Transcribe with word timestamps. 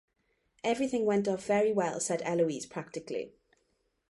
“Everything 0.63 1.05
went 1.05 1.27
off 1.27 1.45
very 1.45 1.71
well,” 1.71 1.99
said 1.99 2.23
Eloise 2.25 2.65
practically. 2.65 3.33